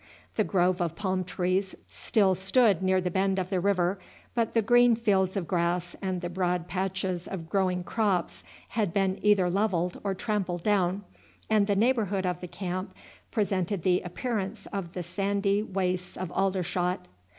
The 0.35 0.43
grove 0.43 0.81
of 0.81 0.95
palm 0.95 1.23
trees 1.23 1.75
still 1.87 2.33
stood 2.33 2.81
near 2.81 2.99
the 2.99 3.11
bend 3.11 3.37
of 3.37 3.51
the 3.51 3.59
river, 3.59 3.99
but 4.33 4.55
the 4.55 4.63
green 4.63 4.95
fields 4.95 5.37
of 5.37 5.47
grass 5.47 5.95
and 6.01 6.21
the 6.21 6.27
broad 6.29 6.67
patches 6.67 7.27
of 7.27 7.51
growing 7.51 7.83
crops 7.83 8.43
had 8.69 8.93
been 8.93 9.19
either 9.21 9.47
levelled 9.47 10.01
or 10.03 10.15
trampled 10.15 10.63
down, 10.63 11.03
and 11.51 11.67
the 11.67 11.75
neighbourhood 11.75 12.25
of 12.25 12.41
the 12.41 12.47
camp 12.47 12.95
presented 13.29 13.83
the 13.83 14.01
appearance 14.01 14.65
of 14.73 14.93
the 14.93 15.03
sandy 15.03 15.61
wastes 15.61 16.17
of 16.17 16.31
Aldershot. 16.31 17.07